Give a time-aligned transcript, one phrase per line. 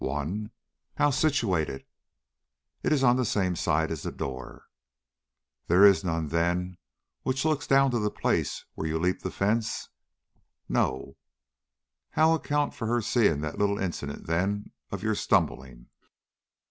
[0.03, 0.49] "One."
[0.95, 1.85] "How situated?"
[2.81, 4.65] "It is on the same side as the door."
[5.67, 6.77] "There is none, then,
[7.21, 9.89] which looks down to that place where you leaped the fence?"
[10.67, 11.17] "No."
[12.17, 15.85] "How account for her seeing that little incident, then, of your stumbling?"